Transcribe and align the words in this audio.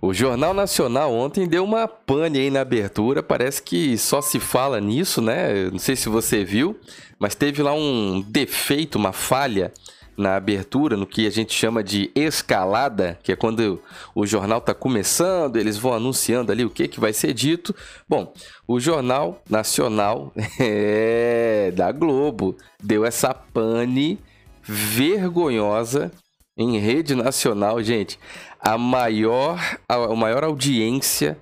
O 0.00 0.14
Jornal 0.14 0.54
Nacional 0.54 1.12
ontem 1.12 1.46
deu 1.48 1.64
uma 1.64 1.88
pane 1.88 2.38
aí 2.38 2.50
na 2.50 2.60
abertura, 2.60 3.20
parece 3.20 3.60
que 3.60 3.98
só 3.98 4.20
se 4.20 4.38
fala 4.38 4.80
nisso, 4.80 5.20
né? 5.20 5.68
Não 5.72 5.78
sei 5.78 5.96
se 5.96 6.08
você 6.08 6.44
viu, 6.44 6.78
mas 7.18 7.34
teve 7.34 7.62
lá 7.64 7.72
um 7.72 8.20
defeito, 8.20 8.96
uma 8.96 9.12
falha 9.12 9.72
na 10.16 10.36
abertura, 10.36 10.96
no 10.96 11.06
que 11.06 11.26
a 11.26 11.30
gente 11.30 11.52
chama 11.52 11.82
de 11.82 12.12
escalada, 12.14 13.18
que 13.24 13.32
é 13.32 13.36
quando 13.36 13.82
o 14.14 14.24
jornal 14.24 14.58
está 14.58 14.72
começando, 14.72 15.56
eles 15.56 15.76
vão 15.76 15.92
anunciando 15.92 16.52
ali 16.52 16.64
o 16.64 16.70
que, 16.70 16.86
que 16.86 17.00
vai 17.00 17.12
ser 17.12 17.32
dito. 17.32 17.74
Bom, 18.08 18.32
o 18.68 18.78
Jornal 18.78 19.42
Nacional 19.50 20.32
é, 20.60 21.72
da 21.74 21.90
Globo 21.90 22.56
deu 22.82 23.04
essa 23.04 23.34
pane 23.34 24.18
vergonhosa 24.62 26.12
em 26.58 26.78
rede 26.78 27.14
nacional, 27.14 27.80
gente 27.82 28.18
a 28.60 28.76
maior, 28.76 29.58
a, 29.88 29.94
a 29.94 30.16
maior 30.16 30.44
audiência 30.44 31.38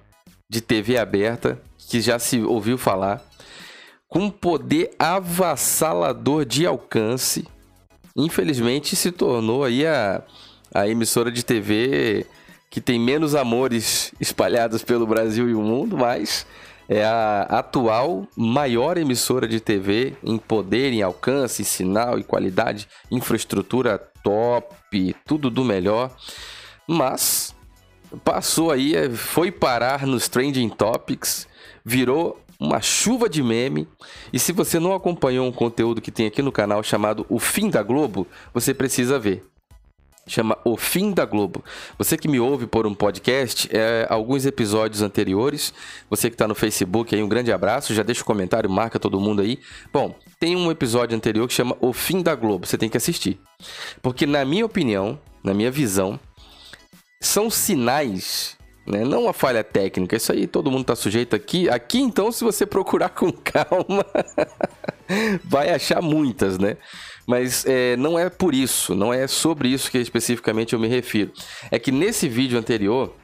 de 0.49 0.61
TV 0.61 0.99
aberta 0.99 1.61
que 1.89 2.01
já 2.01 2.19
se 2.19 2.41
ouviu 2.41 2.77
falar, 2.77 3.23
com 4.09 4.31
poder 4.31 4.91
avassalador 4.99 6.45
de 6.45 6.67
alcance, 6.67 7.47
infelizmente 8.17 8.95
se 8.95 9.11
tornou 9.11 9.65
aí 9.65 9.87
a, 9.87 10.23
a 10.75 10.89
emissora 10.89 11.31
de 11.31 11.45
TV 11.45 12.27
que 12.71 12.81
tem 12.81 12.99
menos 12.99 13.35
amores 13.35 14.13
espalhados 14.21 14.83
pelo 14.83 15.07
Brasil 15.07 15.49
e 15.49 15.55
o 15.55 15.63
mundo, 15.63 15.97
mas 15.97 16.47
é 16.89 17.05
a 17.05 17.43
atual 17.43 18.27
maior 18.37 18.97
emissora 18.97 19.49
de 19.49 19.61
TV 19.61 20.15
em 20.23 20.39
poder, 20.39 20.93
em 20.93 21.03
alcance, 21.03 21.63
em 21.63 21.65
sinal 21.65 22.19
e 22.19 22.25
qualidade, 22.25 22.89
infraestrutura 23.11 24.01
top, 24.27 25.15
tudo 25.25 25.49
do 25.49 25.65
melhor. 25.65 26.11
Mas 26.89 27.55
passou 28.25 28.73
aí, 28.73 28.97
é, 28.97 29.09
foi 29.09 29.53
parar 29.53 30.05
nos 30.05 30.29
Trending 30.29 30.69
Topics, 30.69 31.47
virou 31.85 32.41
uma 32.59 32.81
chuva 32.81 33.29
de 33.29 33.41
meme. 33.41 33.87
E 34.33 34.39
se 34.41 34.51
você 34.51 34.81
não 34.81 34.93
acompanhou 34.93 35.47
um 35.47 35.53
conteúdo 35.53 36.01
que 36.01 36.11
tem 36.11 36.27
aqui 36.27 36.43
no 36.43 36.51
canal 36.51 36.83
chamado 36.83 37.25
O 37.29 37.39
Fim 37.39 37.71
da 37.71 37.85
Globo, 37.85 38.27
você 38.53 38.75
precisa 38.75 39.17
ver. 39.17 39.45
Chama 40.27 40.59
O 40.65 40.77
Fim 40.77 41.13
da 41.13 41.25
Globo. 41.25 41.65
Você 41.97 42.17
que 42.17 42.27
me 42.27 42.41
ouve 42.41 42.67
por 42.67 42.85
um 42.85 42.95
podcast, 42.95 43.69
é, 43.71 44.09
alguns 44.11 44.45
episódios 44.45 45.03
anteriores. 45.03 45.73
Você 46.11 46.29
que 46.29 46.35
está 46.35 46.49
no 46.49 46.55
Facebook, 46.55 47.15
aí 47.15 47.23
um 47.23 47.29
grande 47.29 47.53
abraço. 47.53 47.95
Já 47.95 48.03
deixa 48.03 48.23
o 48.23 48.25
um 48.25 48.27
comentário, 48.27 48.69
marca 48.69 48.99
todo 48.99 49.21
mundo 49.21 49.41
aí. 49.41 49.61
Bom, 49.93 50.17
tem 50.39 50.57
um 50.57 50.71
episódio 50.71 51.17
anterior 51.17 51.47
que 51.49 51.55
chama 51.55 51.77
O 51.81 51.93
Fim 51.93 52.23
da 52.23 52.35
Globo. 52.35 52.67
Você 52.67 52.77
tem 52.77 52.89
que 52.89 52.97
assistir. 52.97 53.41
Porque, 54.03 54.27
na 54.27 54.45
minha 54.45 54.67
opinião, 54.67 55.19
na 55.43 55.55
minha 55.55 55.71
visão, 55.71 56.21
são 57.21 57.51
sinais, 57.51 58.57
né? 58.87 59.05
não 59.05 59.25
uma 59.25 59.33
falha 59.33 59.65
técnica. 59.65 60.17
Isso 60.17 60.33
aí 60.33 60.47
todo 60.47 60.71
mundo 60.71 60.83
está 60.83 60.97
sujeito 60.97 61.35
aqui. 61.35 61.69
Aqui, 61.69 61.99
então, 61.99 62.31
se 62.31 62.45
você 62.45 62.67
procurar 62.67 63.11
com 63.11 63.33
calma, 63.33 64.05
vai 65.45 65.71
achar 65.71 66.03
muitas, 66.03 66.59
né? 66.59 66.77
Mas 67.27 67.65
é, 67.67 67.97
não 67.97 68.19
é 68.19 68.31
por 68.31 68.55
isso, 68.55 68.95
não 68.95 69.13
é 69.13 69.27
sobre 69.27 69.69
isso 69.69 69.91
que 69.91 69.99
especificamente 69.99 70.75
eu 70.75 70.79
me 70.79 70.87
refiro. 70.87 71.33
É 71.71 71.79
que 71.79 71.91
nesse 71.91 72.29
vídeo 72.29 72.59
anterior, 72.59 73.15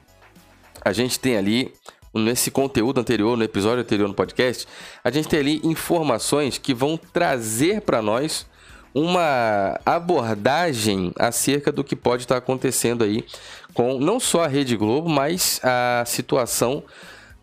a 0.85 0.93
gente 0.93 1.21
tem 1.21 1.37
ali 1.37 1.73
nesse 2.15 2.51
conteúdo 2.51 3.01
anterior, 3.01 3.37
no 3.37 3.45
episódio 3.45 3.81
anterior 3.81 4.09
no 4.09 4.15
podcast, 4.15 4.67
a 5.03 5.11
gente 5.11 5.29
tem 5.29 5.41
ali 5.41 5.61
informações 5.65 6.59
que 6.59 6.75
vão 6.75 6.99
trazer 7.13 7.81
para 7.81 8.03
nós 8.03 8.47
uma 8.95 9.81
abordagem 9.87 11.13
acerca 11.19 11.73
do 11.73 11.83
que 11.83 11.97
pode 11.97 12.25
estar 12.25 12.37
acontecendo 12.37 13.03
aí 13.03 13.25
com 13.73 13.99
não 13.99 14.21
só 14.21 14.45
a 14.45 14.49
Rede 14.49 14.77
Globo, 14.77 15.09
mas 15.09 15.61
a 15.63 16.05
situação 16.07 16.83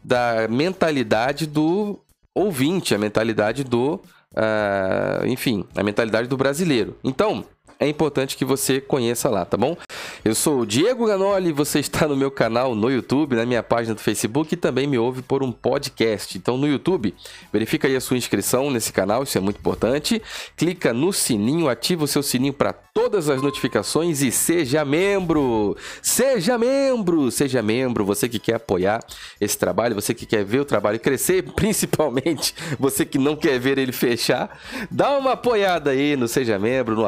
da 0.03 0.47
mentalidade 0.47 1.47
do 1.47 1.99
ouvinte, 2.33 2.93
a 2.93 2.97
mentalidade 2.97 3.63
do, 3.63 3.95
uh, 3.95 5.25
enfim, 5.25 5.65
a 5.75 5.83
mentalidade 5.83 6.27
do 6.27 6.37
brasileiro. 6.37 6.95
Então, 7.03 7.43
é 7.79 7.87
importante 7.87 8.35
que 8.35 8.43
você 8.43 8.81
conheça 8.81 9.29
lá, 9.29 9.45
tá 9.45 9.55
bom? 9.55 9.77
Eu 10.25 10.35
sou 10.35 10.59
o 10.59 10.65
Diego 10.65 11.05
Ganoli, 11.07 11.53
você 11.53 11.79
está 11.79 12.05
no 12.09 12.15
meu 12.15 12.29
canal 12.29 12.75
no 12.75 12.91
YouTube, 12.91 13.37
na 13.37 13.45
minha 13.45 13.63
página 13.63 13.95
do 13.95 14.01
Facebook 14.01 14.53
e 14.53 14.57
também 14.57 14.85
me 14.85 14.97
ouve 14.97 15.21
por 15.21 15.41
um 15.41 15.49
podcast. 15.49 16.37
Então 16.37 16.57
no 16.57 16.67
YouTube, 16.67 17.15
verifica 17.53 17.87
aí 17.87 17.95
a 17.95 18.01
sua 18.01 18.17
inscrição 18.17 18.69
nesse 18.69 18.91
canal, 18.91 19.23
isso 19.23 19.37
é 19.37 19.41
muito 19.41 19.59
importante. 19.59 20.21
Clica 20.57 20.93
no 20.93 21.13
sininho, 21.13 21.69
ativa 21.69 22.03
o 22.03 22.07
seu 22.07 22.21
sininho 22.21 22.51
para 22.51 22.73
todas 22.73 23.29
as 23.29 23.41
notificações 23.41 24.21
e 24.21 24.29
seja 24.29 24.83
membro. 24.83 25.77
Seja 26.01 26.57
membro, 26.57 27.31
seja 27.31 27.61
membro, 27.61 28.03
você 28.03 28.27
que 28.27 28.39
quer 28.39 28.55
apoiar 28.55 28.99
esse 29.39 29.57
trabalho, 29.57 29.95
você 29.95 30.13
que 30.13 30.25
quer 30.25 30.43
ver 30.43 30.59
o 30.59 30.65
trabalho 30.65 30.99
crescer, 30.99 31.43
principalmente 31.55 32.53
você 32.77 33.05
que 33.05 33.17
não 33.17 33.37
quer 33.37 33.57
ver 33.57 33.77
ele 33.77 33.93
fechar, 33.93 34.59
dá 34.91 35.17
uma 35.17 35.31
apoiada 35.31 35.91
aí 35.91 36.17
no 36.17 36.27
seja 36.27 36.59
membro, 36.59 36.93
no 36.93 37.05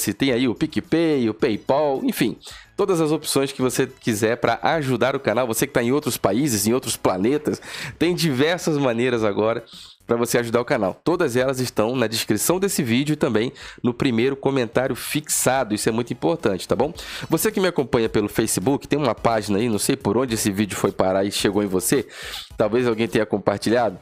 apoia-se, 0.00 0.14
tem 0.14 0.32
aí 0.32 0.48
o 0.48 0.54
PicPay, 0.54 1.28
o 1.28 1.34
PayPal, 1.34 2.00
enfim, 2.02 2.36
todas 2.76 3.00
as 3.00 3.12
opções 3.12 3.52
que 3.52 3.60
você 3.60 3.86
quiser 3.86 4.36
para 4.36 4.58
ajudar 4.62 5.14
o 5.14 5.20
canal. 5.20 5.46
Você 5.46 5.66
que 5.66 5.70
está 5.70 5.82
em 5.82 5.92
outros 5.92 6.16
países, 6.16 6.66
em 6.66 6.72
outros 6.72 6.96
planetas, 6.96 7.60
tem 7.98 8.14
diversas 8.14 8.78
maneiras 8.78 9.22
agora 9.22 9.62
para 10.06 10.16
você 10.16 10.38
ajudar 10.38 10.60
o 10.60 10.64
canal. 10.64 11.00
Todas 11.04 11.36
elas 11.36 11.60
estão 11.60 11.94
na 11.94 12.08
descrição 12.08 12.58
desse 12.58 12.82
vídeo 12.82 13.12
e 13.12 13.16
também 13.16 13.52
no 13.80 13.94
primeiro 13.94 14.34
comentário 14.34 14.96
fixado. 14.96 15.74
Isso 15.74 15.88
é 15.88 15.92
muito 15.92 16.12
importante, 16.12 16.66
tá 16.66 16.74
bom? 16.74 16.92
Você 17.28 17.52
que 17.52 17.60
me 17.60 17.68
acompanha 17.68 18.08
pelo 18.08 18.28
Facebook, 18.28 18.88
tem 18.88 18.98
uma 18.98 19.14
página 19.14 19.58
aí, 19.58 19.68
não 19.68 19.78
sei 19.78 19.94
por 19.94 20.16
onde 20.16 20.34
esse 20.34 20.50
vídeo 20.50 20.76
foi 20.76 20.90
parar 20.90 21.24
e 21.24 21.30
chegou 21.30 21.62
em 21.62 21.66
você. 21.66 22.08
Talvez 22.56 22.88
alguém 22.88 23.06
tenha 23.06 23.24
compartilhado 23.24 23.98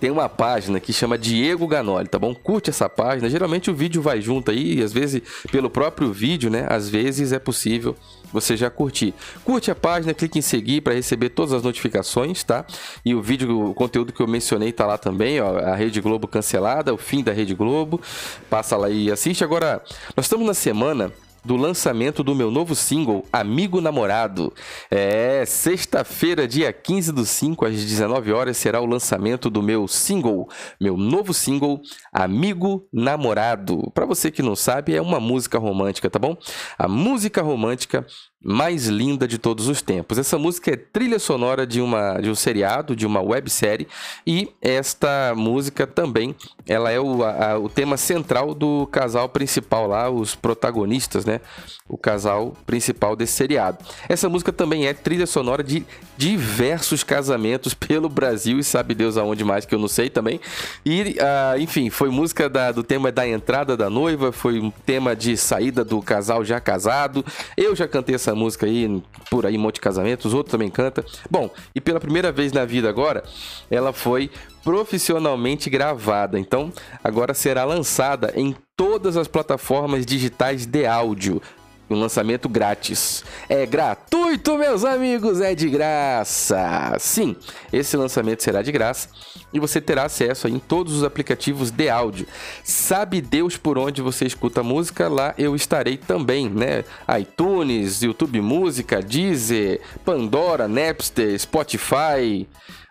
tem 0.00 0.10
uma 0.10 0.28
página 0.28 0.78
que 0.78 0.92
chama 0.92 1.18
Diego 1.18 1.66
Ganoli, 1.66 2.08
tá 2.08 2.18
bom? 2.18 2.34
Curte 2.34 2.70
essa 2.70 2.88
página. 2.88 3.28
Geralmente 3.28 3.70
o 3.70 3.74
vídeo 3.74 4.00
vai 4.00 4.20
junto 4.20 4.50
aí, 4.50 4.82
às 4.82 4.92
vezes 4.92 5.22
pelo 5.50 5.68
próprio 5.68 6.12
vídeo, 6.12 6.50
né? 6.50 6.66
Às 6.68 6.88
vezes 6.88 7.32
é 7.32 7.38
possível 7.38 7.96
você 8.32 8.56
já 8.56 8.70
curtir. 8.70 9.14
Curte 9.44 9.70
a 9.70 9.74
página, 9.74 10.14
clique 10.14 10.38
em 10.38 10.42
seguir 10.42 10.82
para 10.82 10.94
receber 10.94 11.30
todas 11.30 11.52
as 11.52 11.62
notificações, 11.62 12.44
tá? 12.44 12.64
E 13.04 13.14
o 13.14 13.22
vídeo, 13.22 13.70
o 13.70 13.74
conteúdo 13.74 14.12
que 14.12 14.20
eu 14.20 14.26
mencionei 14.26 14.72
tá 14.72 14.86
lá 14.86 14.98
também, 14.98 15.40
ó, 15.40 15.58
a 15.58 15.74
Rede 15.74 16.00
Globo 16.00 16.28
cancelada, 16.28 16.92
o 16.92 16.98
fim 16.98 17.22
da 17.22 17.32
Rede 17.32 17.54
Globo. 17.54 18.00
Passa 18.48 18.76
lá 18.76 18.88
e 18.90 19.10
assiste. 19.10 19.42
Agora, 19.42 19.82
nós 20.16 20.26
estamos 20.26 20.46
na 20.46 20.54
semana 20.54 21.12
do 21.48 21.56
lançamento 21.56 22.22
do 22.22 22.34
meu 22.34 22.50
novo 22.50 22.74
single, 22.74 23.24
Amigo 23.32 23.80
Namorado. 23.80 24.52
É, 24.90 25.46
sexta-feira, 25.46 26.46
dia 26.46 26.70
15 26.70 27.10
do 27.10 27.24
5, 27.24 27.64
às 27.64 27.72
19 27.72 28.30
horas, 28.34 28.58
será 28.58 28.82
o 28.82 28.86
lançamento 28.86 29.48
do 29.48 29.62
meu 29.62 29.88
single, 29.88 30.46
meu 30.78 30.94
novo 30.98 31.32
single, 31.32 31.80
Amigo 32.12 32.86
Namorado. 32.92 33.90
Para 33.94 34.04
você 34.04 34.30
que 34.30 34.42
não 34.42 34.54
sabe, 34.54 34.94
é 34.94 35.00
uma 35.00 35.18
música 35.18 35.58
romântica, 35.58 36.10
tá 36.10 36.18
bom? 36.18 36.36
A 36.78 36.86
música 36.86 37.40
romântica 37.40 38.06
mais 38.42 38.86
linda 38.86 39.26
de 39.26 39.36
todos 39.36 39.66
os 39.68 39.82
tempos. 39.82 40.16
Essa 40.16 40.38
música 40.38 40.70
é 40.70 40.76
trilha 40.76 41.18
sonora 41.18 41.66
de, 41.66 41.80
uma, 41.80 42.20
de 42.20 42.30
um 42.30 42.34
seriado, 42.34 42.94
de 42.94 43.04
uma 43.04 43.20
websérie, 43.20 43.88
e 44.26 44.48
esta 44.62 45.34
música 45.36 45.86
também 45.86 46.36
ela 46.66 46.90
é 46.90 47.00
o, 47.00 47.24
a, 47.24 47.58
o 47.58 47.68
tema 47.68 47.96
central 47.96 48.54
do 48.54 48.86
casal 48.86 49.28
principal 49.28 49.88
lá, 49.88 50.08
os 50.08 50.34
protagonistas, 50.34 51.24
né? 51.24 51.40
O 51.88 51.96
casal 51.96 52.54
principal 52.66 53.16
desse 53.16 53.32
seriado. 53.32 53.78
Essa 54.08 54.28
música 54.28 54.52
também 54.52 54.86
é 54.86 54.92
trilha 54.92 55.26
sonora 55.26 55.64
de 55.64 55.84
diversos 56.16 57.02
casamentos 57.02 57.72
pelo 57.74 58.08
Brasil 58.08 58.58
e 58.58 58.64
sabe 58.64 58.94
Deus 58.94 59.16
aonde 59.16 59.42
mais 59.42 59.64
que 59.64 59.74
eu 59.74 59.78
não 59.78 59.88
sei 59.88 60.10
também. 60.10 60.40
E, 60.84 61.16
uh, 61.18 61.58
enfim, 61.58 61.90
foi 61.90 62.10
música 62.10 62.48
da, 62.48 62.70
do 62.70 62.82
tema 62.82 63.10
da 63.10 63.26
entrada 63.26 63.76
da 63.76 63.88
noiva, 63.88 64.30
foi 64.30 64.60
um 64.60 64.70
tema 64.70 65.16
de 65.16 65.36
saída 65.36 65.82
do 65.82 66.00
casal 66.02 66.44
já 66.44 66.60
casado. 66.60 67.24
Eu 67.56 67.74
já 67.74 67.88
cantei 67.88 68.14
essa 68.14 68.27
essa 68.28 68.34
música 68.34 68.66
aí 68.66 69.02
por 69.30 69.46
aí, 69.46 69.56
um 69.56 69.60
monte 69.60 69.76
de 69.76 69.80
casamentos, 69.80 70.34
outro 70.34 70.52
também 70.52 70.68
canta. 70.68 71.04
Bom, 71.30 71.50
e 71.74 71.80
pela 71.80 71.98
primeira 71.98 72.30
vez 72.30 72.52
na 72.52 72.64
vida 72.64 72.88
agora, 72.88 73.24
ela 73.70 73.92
foi 73.92 74.30
profissionalmente 74.62 75.70
gravada. 75.70 76.38
Então, 76.38 76.70
agora 77.02 77.32
será 77.32 77.64
lançada 77.64 78.32
em 78.36 78.54
todas 78.76 79.16
as 79.16 79.26
plataformas 79.26 80.04
digitais 80.04 80.66
de 80.66 80.86
áudio 80.86 81.40
um 81.90 81.98
lançamento 81.98 82.48
grátis. 82.48 83.24
É 83.48 83.64
gratuito, 83.66 84.56
meus 84.58 84.84
amigos, 84.84 85.40
é 85.40 85.54
de 85.54 85.68
graça. 85.68 86.94
Sim, 86.98 87.36
esse 87.72 87.96
lançamento 87.96 88.42
será 88.42 88.62
de 88.62 88.72
graça 88.72 89.08
e 89.52 89.58
você 89.58 89.80
terá 89.80 90.04
acesso 90.04 90.48
em 90.48 90.58
todos 90.58 90.94
os 90.94 91.04
aplicativos 91.04 91.70
de 91.70 91.88
áudio. 91.88 92.26
Sabe 92.62 93.20
Deus 93.20 93.56
por 93.56 93.78
onde 93.78 94.02
você 94.02 94.26
escuta 94.26 94.62
música? 94.62 95.08
Lá 95.08 95.34
eu 95.38 95.56
estarei 95.56 95.96
também, 95.96 96.48
né? 96.48 96.84
iTunes, 97.18 98.02
YouTube 98.02 98.40
Música, 98.40 99.00
Deezer, 99.00 99.80
Pandora, 100.04 100.68
Napster, 100.68 101.38
Spotify, 101.38 102.46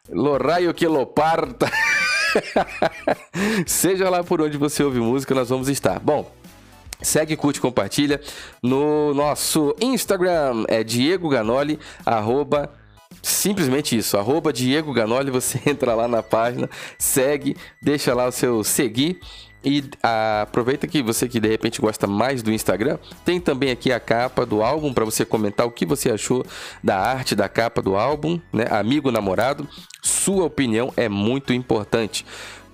Loraio 0.09 0.73
que 0.73 0.87
Loparta. 0.87 1.69
Seja 3.65 4.09
lá 4.09 4.23
por 4.23 4.41
onde 4.41 4.57
você 4.57 4.83
ouve 4.83 4.99
música, 4.99 5.33
nós 5.33 5.49
vamos 5.49 5.69
estar. 5.69 5.99
Bom, 5.99 6.29
Segue, 7.01 7.35
curte, 7.35 7.61
compartilha. 7.61 8.19
No 8.61 9.13
nosso 9.13 9.75
Instagram 9.81 10.65
é 10.67 10.83
Diego 10.83 11.29
Ganoli, 11.29 11.79
arroba 12.05 12.71
simplesmente 13.21 13.97
isso, 13.97 14.17
arroba 14.17 14.53
Diego 14.53 14.93
Ganoli, 14.93 15.31
você 15.31 15.59
entra 15.69 15.93
lá 15.93 16.07
na 16.07 16.23
página, 16.23 16.69
segue, 16.97 17.55
deixa 17.81 18.13
lá 18.13 18.27
o 18.27 18.31
seu 18.31 18.63
seguir 18.63 19.19
e 19.63 19.83
ah, 20.01 20.43
aproveita 20.43 20.87
que 20.87 21.01
você 21.01 21.27
que 21.27 21.39
de 21.39 21.49
repente 21.49 21.81
gosta 21.81 22.07
mais 22.07 22.41
do 22.41 22.51
Instagram, 22.51 22.97
tem 23.25 23.39
também 23.39 23.71
aqui 23.71 23.91
a 23.91 23.99
capa 23.99 24.45
do 24.45 24.63
álbum 24.63 24.93
para 24.93 25.03
você 25.03 25.25
comentar 25.25 25.67
o 25.67 25.71
que 25.71 25.85
você 25.85 26.09
achou 26.09 26.45
da 26.83 26.97
arte 26.97 27.35
da 27.35 27.49
capa 27.49 27.81
do 27.81 27.97
álbum, 27.97 28.39
né? 28.53 28.65
Amigo 28.69 29.11
namorado, 29.11 29.67
sua 30.01 30.45
opinião 30.45 30.93
é 30.95 31.09
muito 31.09 31.51
importante 31.51 32.25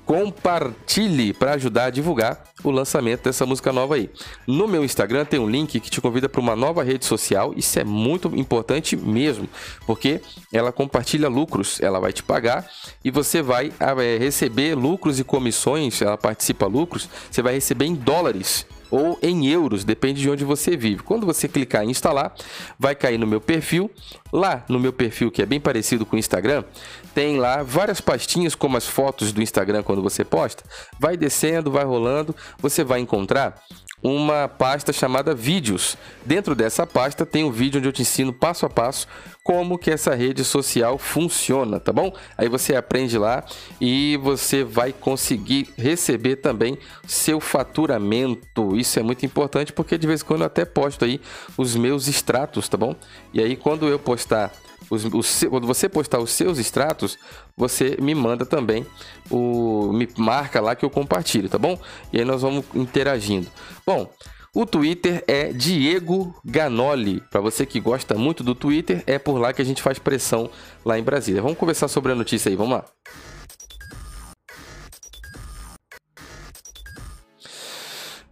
compartilhe 0.06 1.34
para 1.34 1.54
ajudar 1.54 1.86
a 1.86 1.90
divulgar 1.90 2.44
o 2.64 2.72
lançamento 2.72 3.24
dessa 3.24 3.46
música 3.46 3.72
nova 3.72 3.96
aí. 3.96 4.10
No 4.46 4.68
meu 4.68 4.84
Instagram 4.84 5.26
tem 5.26 5.40
um 5.40 5.50
link 5.50 5.80
que 5.80 5.90
te 5.90 6.02
convida 6.02 6.28
para 6.30 6.42
uma 6.42 6.56
nova 6.56 6.84
rede 6.84 7.06
social. 7.06 7.54
Isso 7.56 7.80
é 7.80 7.84
muito 7.84 8.28
importante 8.36 8.96
mesmo, 8.96 9.48
porque 9.86 10.22
ela 10.52 10.72
compartilha 10.72 11.28
lucros, 11.28 11.82
ela 11.82 12.00
vai 12.00 12.14
te 12.14 12.24
pagar 12.24 12.70
e 13.04 13.12
você 13.12 13.42
vai 13.42 13.72
é, 13.80 14.18
receber 14.18 14.76
lucros 14.76 15.20
e 15.20 15.24
comissões. 15.24 16.02
Ela 16.02 16.18
participa 16.18 16.66
lucros, 16.66 17.10
você 17.30 17.42
vai 17.42 17.54
receber 17.54 17.86
em 17.86 17.96
dólares 17.96 18.66
ou 18.94 19.18
em 19.24 19.48
euros, 19.48 19.84
depende 19.84 20.22
de 20.22 20.30
onde 20.30 20.46
você 20.46 20.78
vive. 20.78 21.02
Quando 21.02 21.26
você 21.26 21.48
clicar 21.48 21.84
em 21.84 21.90
instalar, 21.90 22.32
vai 22.78 22.94
cair 22.94 23.18
no 23.18 23.26
meu 23.26 23.42
perfil. 23.42 23.90
Lá 24.32 24.64
no 24.70 24.80
meu 24.80 24.94
perfil, 24.94 25.32
que 25.32 25.42
é 25.42 25.48
bem 25.48 25.60
parecido 25.60 26.06
com 26.06 26.16
o 26.16 26.20
Instagram, 26.20 26.64
tem 27.13 27.38
lá 27.38 27.63
várias 27.63 28.01
pastinhas 28.01 28.56
como 28.56 28.77
as 28.77 28.88
fotos 28.88 29.31
do 29.31 29.42
Instagram 29.42 29.83
quando 29.83 30.01
você 30.01 30.24
posta. 30.24 30.63
Vai 31.00 31.15
descendo, 31.15 31.71
vai 31.71 31.83
rolando, 31.83 32.36
você 32.60 32.83
vai 32.83 33.00
encontrar 33.00 33.62
uma 34.04 34.50
pasta 34.50 34.92
chamada 34.92 35.33
vídeos. 35.33 35.95
Dentro 36.25 36.54
dessa 36.54 36.86
pasta 36.86 37.25
tem 37.25 37.45
um 37.45 37.51
vídeo 37.51 37.80
onde 37.80 37.88
eu 37.88 37.94
te 37.94 38.01
ensino 38.01 38.33
passo 38.33 38.65
a 38.65 38.69
passo 38.69 39.07
como 39.42 39.77
que 39.77 39.92
essa 39.92 40.15
rede 40.15 40.44
social 40.44 40.98
funciona, 40.98 41.80
tá 41.80 41.92
bom? 41.92 42.13
Aí 42.38 42.48
você 42.48 42.75
aprende 42.75 43.18
lá 43.18 43.44
e 43.80 44.18
você 44.18 44.63
vai 44.63 44.94
conseguir 44.94 45.69
receber 45.77 46.38
também 46.38 46.77
seu 47.06 47.39
faturamento. 47.39 48.75
Isso 48.75 49.00
é 49.00 49.04
muito 49.04 49.25
importante 49.25 49.71
porque 49.74 49.98
de 49.98 50.07
vez 50.07 50.21
em 50.21 50.25
quando 50.25 50.42
eu 50.42 50.48
até 50.48 50.65
posto 50.65 51.06
aí 51.06 51.19
os 51.57 51.75
meus 51.75 52.07
extratos, 52.07 52.68
tá 52.68 52.77
bom? 52.77 52.95
E 53.33 53.42
aí 53.42 53.56
quando 53.56 53.88
eu 53.88 54.00
postar 54.00 54.51
os, 54.90 55.06
os, 55.06 55.46
quando 55.50 55.68
você 55.68 55.88
postar 55.90 56.20
os 56.20 56.32
seus 56.32 56.58
extratos, 56.58 57.18
você 57.56 57.98
me 58.02 58.14
manda 58.14 58.46
também 58.46 58.86
o 59.30 59.92
me 59.94 60.08
marca 60.18 60.62
lá 60.62 60.76
que 60.76 60.86
eu 60.86 60.90
compartilho, 60.90 61.50
tá 61.50 61.58
bom? 61.58 61.80
E 62.12 62.20
aí 62.20 62.26
nós 62.26 62.42
vamos 62.42 62.66
interagindo. 62.74 63.48
Bom, 63.86 64.10
o 64.56 64.66
Twitter 64.66 65.24
é 65.28 65.52
Diego 65.52 66.36
Ganoli. 66.46 67.22
Para 67.32 67.42
você 67.42 67.66
que 67.66 67.80
gosta 67.80 68.16
muito 68.16 68.44
do 68.44 68.54
Twitter, 68.54 69.04
é 69.08 69.18
por 69.18 69.40
lá 69.40 69.52
que 69.52 69.62
a 69.62 69.66
gente 69.66 69.82
faz 69.82 69.98
pressão 69.98 70.50
lá 70.86 71.00
em 71.00 71.04
Brasília. 71.04 71.42
Vamos 71.42 71.58
conversar 71.58 71.88
sobre 71.88 72.12
a 72.12 72.16
notícia 72.16 72.50
aí, 72.50 72.56
vamos 72.56 72.74
lá. 72.74 72.86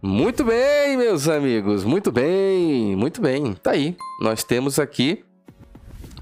Muito 0.00 0.44
bem, 0.44 0.96
meus 0.96 1.28
amigos, 1.28 1.84
muito 1.84 2.10
bem, 2.10 2.96
muito 2.96 3.20
bem. 3.20 3.54
Tá 3.54 3.70
aí, 3.70 3.96
nós 4.20 4.42
temos 4.42 4.80
aqui 4.80 5.24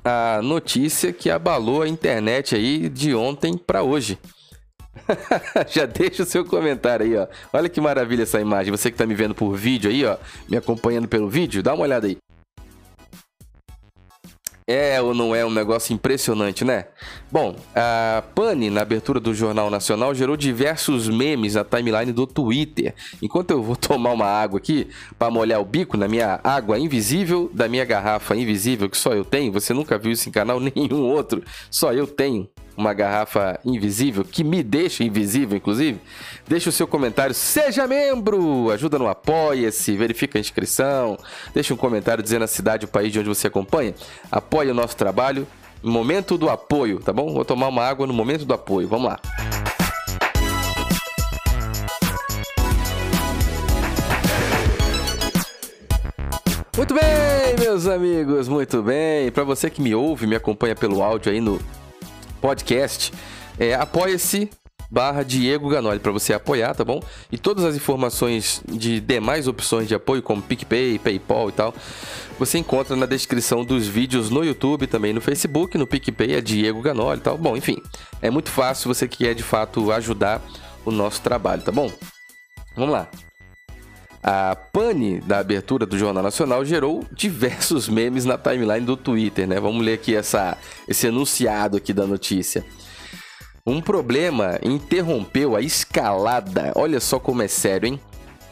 a 0.04 0.40
notícia 0.42 1.12
que 1.12 1.30
abalou 1.30 1.82
a 1.82 1.88
internet 1.88 2.54
aí 2.54 2.88
de 2.88 3.14
ontem 3.14 3.56
para 3.56 3.82
hoje. 3.82 4.18
Já 5.68 5.86
deixa 5.86 6.22
o 6.22 6.26
seu 6.26 6.44
comentário 6.44 7.06
aí, 7.06 7.16
ó. 7.16 7.26
Olha 7.52 7.68
que 7.68 7.80
maravilha 7.80 8.22
essa 8.22 8.40
imagem. 8.40 8.70
Você 8.70 8.90
que 8.90 8.94
está 8.94 9.06
me 9.06 9.14
vendo 9.14 9.34
por 9.34 9.54
vídeo 9.54 9.90
aí, 9.90 10.04
ó, 10.04 10.16
me 10.48 10.56
acompanhando 10.56 11.08
pelo 11.08 11.28
vídeo, 11.28 11.62
dá 11.62 11.74
uma 11.74 11.84
olhada 11.84 12.06
aí. 12.06 12.16
É 14.72 15.02
ou 15.02 15.12
não 15.12 15.34
é 15.34 15.44
um 15.44 15.50
negócio 15.50 15.92
impressionante, 15.92 16.64
né? 16.64 16.84
Bom, 17.28 17.56
a 17.74 18.22
Pane, 18.36 18.70
na 18.70 18.82
abertura 18.82 19.18
do 19.18 19.34
Jornal 19.34 19.68
Nacional, 19.68 20.14
gerou 20.14 20.36
diversos 20.36 21.08
memes 21.08 21.56
na 21.56 21.64
timeline 21.64 22.12
do 22.12 22.24
Twitter. 22.24 22.94
Enquanto 23.20 23.50
eu 23.50 23.64
vou 23.64 23.74
tomar 23.74 24.12
uma 24.12 24.26
água 24.26 24.58
aqui 24.58 24.86
para 25.18 25.28
molhar 25.28 25.60
o 25.60 25.64
bico 25.64 25.96
na 25.96 26.06
minha 26.06 26.38
água 26.44 26.78
invisível, 26.78 27.50
da 27.52 27.66
minha 27.66 27.84
garrafa 27.84 28.36
invisível 28.36 28.88
que 28.88 28.96
só 28.96 29.12
eu 29.12 29.24
tenho, 29.24 29.50
você 29.50 29.74
nunca 29.74 29.98
viu 29.98 30.12
isso 30.12 30.28
em 30.28 30.32
canal 30.32 30.60
nenhum 30.62 31.02
outro, 31.02 31.42
só 31.68 31.92
eu 31.92 32.06
tenho 32.06 32.48
uma 32.80 32.94
garrafa 32.94 33.60
invisível, 33.64 34.24
que 34.24 34.42
me 34.42 34.62
deixa 34.62 35.04
invisível, 35.04 35.56
inclusive, 35.56 36.00
deixa 36.48 36.70
o 36.70 36.72
seu 36.72 36.86
comentário, 36.86 37.34
seja 37.34 37.86
membro, 37.86 38.70
ajuda 38.70 38.98
no 38.98 39.06
Apoia-se, 39.06 39.96
verifica 39.96 40.38
a 40.38 40.40
inscrição, 40.40 41.18
deixa 41.52 41.74
um 41.74 41.76
comentário 41.76 42.22
dizendo 42.22 42.44
a 42.44 42.48
cidade, 42.48 42.86
o 42.86 42.88
país 42.88 43.12
de 43.12 43.20
onde 43.20 43.28
você 43.28 43.46
acompanha, 43.46 43.94
apoia 44.32 44.72
o 44.72 44.74
nosso 44.74 44.96
trabalho, 44.96 45.46
momento 45.82 46.38
do 46.38 46.48
apoio, 46.48 47.00
tá 47.00 47.12
bom? 47.12 47.32
Vou 47.32 47.44
tomar 47.44 47.68
uma 47.68 47.84
água 47.84 48.06
no 48.06 48.12
momento 48.12 48.44
do 48.44 48.54
apoio, 48.54 48.88
vamos 48.88 49.08
lá. 49.08 49.20
Muito 56.76 56.94
bem, 56.94 57.56
meus 57.58 57.86
amigos, 57.86 58.48
muito 58.48 58.82
bem. 58.82 59.30
Para 59.30 59.44
você 59.44 59.68
que 59.68 59.82
me 59.82 59.94
ouve, 59.94 60.26
me 60.26 60.34
acompanha 60.34 60.74
pelo 60.74 61.02
áudio 61.02 61.30
aí 61.30 61.40
no 61.40 61.60
podcast, 62.40 63.12
é, 63.58 63.74
apoia-se 63.74 64.50
barra 64.90 65.22
Diego 65.22 65.68
Ganoli 65.68 66.00
para 66.00 66.10
você 66.10 66.32
apoiar, 66.32 66.74
tá 66.74 66.84
bom? 66.84 67.00
E 67.30 67.38
todas 67.38 67.64
as 67.64 67.76
informações 67.76 68.60
de 68.68 69.00
demais 69.00 69.46
opções 69.46 69.86
de 69.86 69.94
apoio, 69.94 70.22
como 70.22 70.42
PicPay, 70.42 70.98
PayPal 70.98 71.48
e 71.48 71.52
tal, 71.52 71.74
você 72.38 72.58
encontra 72.58 72.96
na 72.96 73.06
descrição 73.06 73.64
dos 73.64 73.86
vídeos 73.86 74.30
no 74.30 74.44
YouTube, 74.44 74.86
também 74.86 75.12
no 75.12 75.20
Facebook, 75.20 75.78
no 75.78 75.86
PicPay 75.86 76.34
é 76.34 76.40
Diego 76.40 76.82
Ganoli 76.82 77.20
e 77.20 77.22
tal. 77.22 77.38
Bom, 77.38 77.56
enfim, 77.56 77.76
é 78.20 78.30
muito 78.30 78.50
fácil 78.50 78.92
você 78.92 79.06
que 79.06 79.18
quer 79.18 79.34
de 79.34 79.42
fato 79.42 79.92
ajudar 79.92 80.42
o 80.84 80.90
nosso 80.90 81.20
trabalho, 81.20 81.62
tá 81.62 81.70
bom? 81.70 81.92
Vamos 82.74 82.92
lá. 82.92 83.08
A 84.22 84.54
pane 84.54 85.20
da 85.20 85.38
abertura 85.38 85.86
do 85.86 85.96
Jornal 85.98 86.22
Nacional 86.22 86.64
gerou 86.64 87.04
diversos 87.12 87.88
memes 87.90 88.24
na 88.24 88.36
timeline 88.36 88.84
do 88.84 88.96
Twitter, 88.96 89.46
né? 89.46 89.58
Vamos 89.58 89.84
ler 89.84 89.94
aqui 89.94 90.14
essa, 90.14 90.58
esse 90.86 91.06
enunciado 91.06 91.76
aqui 91.78 91.92
da 91.92 92.06
notícia. 92.06 92.64
Um 93.66 93.80
problema 93.80 94.58
interrompeu 94.62 95.54
a 95.54 95.60
escalada. 95.60 96.72
Olha 96.74 97.00
só 97.00 97.18
como 97.18 97.42
é 97.42 97.48
sério, 97.48 97.88
hein? 97.88 98.00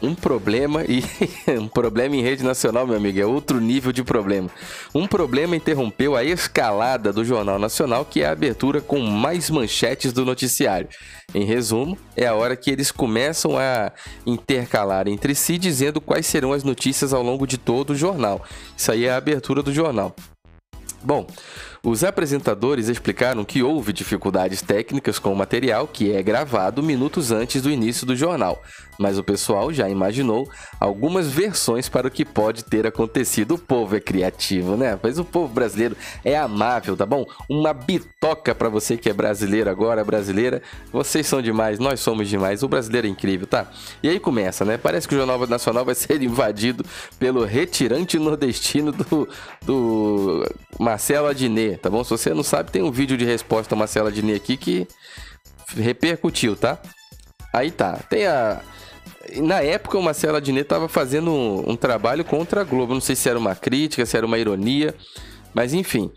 Um 0.01 0.15
problema 0.15 0.83
e 0.83 1.03
um 1.59 1.67
problema 1.67 2.15
em 2.15 2.21
rede 2.21 2.43
nacional, 2.43 2.87
meu 2.87 2.97
amigo, 2.97 3.19
é 3.19 3.25
outro 3.25 3.59
nível 3.59 3.91
de 3.91 4.03
problema. 4.03 4.49
Um 4.93 5.07
problema 5.07 5.55
interrompeu 5.55 6.15
a 6.15 6.23
escalada 6.23 7.11
do 7.11 7.23
Jornal 7.25 7.59
Nacional, 7.59 8.05
que 8.05 8.21
é 8.21 8.27
a 8.27 8.31
abertura 8.31 8.81
com 8.81 8.99
mais 8.99 9.49
manchetes 9.49 10.13
do 10.13 10.25
noticiário. 10.25 10.87
Em 11.33 11.43
resumo, 11.43 11.97
é 12.15 12.25
a 12.25 12.33
hora 12.33 12.55
que 12.55 12.71
eles 12.71 12.91
começam 12.91 13.57
a 13.57 13.91
intercalar 14.25 15.07
entre 15.07 15.35
si, 15.35 15.57
dizendo 15.57 16.01
quais 16.01 16.25
serão 16.25 16.53
as 16.53 16.63
notícias 16.63 17.13
ao 17.13 17.21
longo 17.21 17.45
de 17.45 17.57
todo 17.57 17.91
o 17.91 17.95
jornal. 17.95 18.43
Isso 18.75 18.91
aí 18.91 19.05
é 19.05 19.11
a 19.11 19.17
abertura 19.17 19.61
do 19.61 19.73
jornal. 19.73 20.15
Bom, 21.01 21.25
os 21.83 22.03
apresentadores 22.03 22.89
explicaram 22.89 23.45
que 23.45 23.63
houve 23.63 23.93
dificuldades 23.93 24.61
técnicas 24.61 25.17
com 25.17 25.31
o 25.31 25.35
material 25.35 25.87
que 25.87 26.11
é 26.11 26.21
gravado 26.21 26.83
minutos 26.83 27.31
antes 27.31 27.61
do 27.61 27.71
início 27.71 28.05
do 28.05 28.15
jornal, 28.15 28.61
mas 28.99 29.17
o 29.17 29.23
pessoal 29.23 29.71
já 29.71 29.87
imaginou 29.87 30.49
algumas 30.77 31.27
versões 31.27 31.87
para 31.87 32.09
o 32.09 32.11
que 32.11 32.25
pode 32.25 32.65
ter 32.65 32.85
acontecido. 32.85 33.55
O 33.55 33.57
povo 33.57 33.95
é 33.95 33.99
criativo, 34.01 34.75
né? 34.75 34.99
Mas 35.01 35.17
o 35.17 35.23
povo 35.23 35.53
brasileiro 35.53 35.95
é 36.23 36.37
amável, 36.37 36.97
tá 36.97 37.05
bom? 37.05 37.25
Uma 37.49 37.73
bitoca 37.73 38.53
para 38.53 38.67
você 38.67 38.97
que 38.97 39.09
é 39.09 39.13
brasileiro 39.13 39.69
agora, 39.69 40.03
brasileira. 40.03 40.61
Vocês 40.91 41.25
são 41.25 41.41
demais, 41.41 41.79
nós 41.79 42.01
somos 42.01 42.27
demais. 42.27 42.61
O 42.61 42.67
brasileiro 42.67 43.07
é 43.07 43.09
incrível, 43.09 43.47
tá? 43.47 43.67
E 44.03 44.09
aí 44.09 44.19
começa, 44.19 44.65
né? 44.65 44.77
Parece 44.77 45.07
que 45.07 45.15
o 45.15 45.17
Jornal 45.17 45.47
Nacional 45.47 45.85
vai 45.85 45.95
ser 45.99 46.21
invadido 46.21 46.83
pelo 47.17 47.45
retirante 47.45 48.19
nordestino 48.19 48.91
do, 48.91 49.29
do 49.65 50.45
Marcelo 50.77 51.27
Adnet, 51.27 51.68
tá 51.77 51.89
bom? 51.89 52.03
Se 52.03 52.09
você 52.09 52.33
não 52.33 52.43
sabe, 52.43 52.71
tem 52.71 52.81
um 52.81 52.91
vídeo 52.91 53.17
de 53.17 53.25
resposta 53.25 53.75
a 53.75 53.77
Marcelo 53.77 54.07
Adnet 54.07 54.41
aqui 54.41 54.57
que 54.57 54.87
repercutiu, 55.75 56.55
tá? 56.55 56.79
Aí 57.53 57.71
tá. 57.71 57.99
Tem 58.09 58.25
a. 58.25 58.61
Na 59.37 59.61
época, 59.61 59.97
o 59.97 60.01
Marcelo 60.01 60.37
Adnet 60.37 60.63
estava 60.63 60.87
fazendo 60.87 61.31
um, 61.31 61.71
um, 61.71 61.75
trabalho 61.75 62.25
contra 62.25 62.61
a 62.61 62.63
Globo. 62.63 62.93
Não 62.93 63.01
sei 63.01 63.15
se 63.15 63.29
era 63.29 63.37
uma 63.37 63.55
crítica, 63.55 64.05
se 64.05 64.17
era 64.17 64.25
uma 64.25 64.37
ironia, 64.37 64.95
mas 65.53 65.73
enfim. 65.73 66.11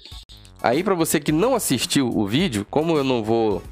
Aí, 0.62 0.84
para 0.84 0.94
você 0.94 1.18
que 1.18 1.32
não 1.32 1.54
assistiu 1.54 2.08
o 2.08 2.26
vídeo, 2.26 2.66
como 2.70 2.96
eu 2.96 3.04
não 3.04 3.22
vou. 3.22 3.62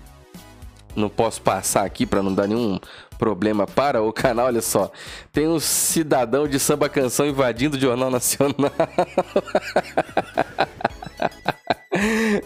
Não 0.96 1.08
posso 1.08 1.40
passar 1.40 1.84
aqui 1.84 2.04
para 2.04 2.20
não 2.20 2.34
dar 2.34 2.48
nenhum 2.48 2.76
problema 3.16 3.64
para 3.64 4.02
o 4.02 4.12
canal, 4.12 4.46
olha 4.46 4.60
só. 4.60 4.90
Tem 5.32 5.46
um 5.46 5.60
cidadão 5.60 6.48
de 6.48 6.58
samba 6.58 6.88
canção 6.88 7.26
invadindo 7.26 7.76
o 7.76 7.80
Jornal 7.80 8.10
Nacional. 8.10 8.56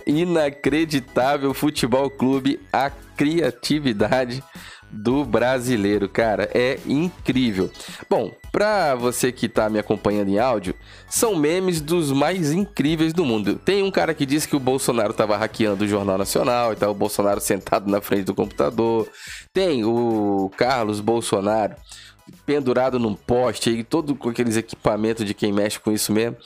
Inacreditável 0.07 1.53
futebol 1.55 2.11
clube, 2.11 2.61
a 2.73 2.91
criatividade 2.91 4.43
do 4.91 5.25
brasileiro, 5.25 6.09
cara, 6.09 6.49
é 6.55 6.79
incrível. 6.87 7.71
Bom, 8.09 8.33
Pra 8.55 8.95
você 8.95 9.33
que 9.33 9.49
tá 9.49 9.69
me 9.69 9.81
acompanhando 9.81 10.29
em 10.29 10.39
áudio, 10.39 10.77
são 11.11 11.35
memes 11.35 11.81
dos 11.81 12.13
mais 12.13 12.53
incríveis 12.53 13.13
do 13.13 13.25
mundo. 13.25 13.57
Tem 13.57 13.83
um 13.83 13.91
cara 13.91 14.15
que 14.15 14.25
disse 14.25 14.47
que 14.47 14.55
o 14.55 14.61
Bolsonaro 14.61 15.13
tava 15.13 15.37
hackeando 15.37 15.83
o 15.83 15.89
Jornal 15.89 16.17
Nacional 16.17 16.73
e 16.73 16.77
tal, 16.77 16.93
o 16.93 16.95
Bolsonaro 16.95 17.41
sentado 17.43 17.91
na 17.91 18.01
frente 18.01 18.27
do 18.27 18.33
computador. 18.33 19.09
Tem 19.53 19.85
o 19.85 20.53
Carlos 20.57 21.01
Bolsonaro 21.01 21.75
pendurado 22.47 22.99
num 22.99 23.14
poste 23.14 23.71
aí, 23.71 23.85
todo 23.85 24.14
com 24.14 24.28
aqueles 24.28 24.57
equipamentos 24.57 25.25
de 25.25 25.35
quem 25.35 25.52
mexe 25.52 25.78
com 25.78 25.93
isso 25.93 26.12
mesmo, 26.12 26.37